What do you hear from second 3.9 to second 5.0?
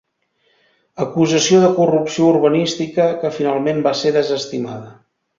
ser desestimada.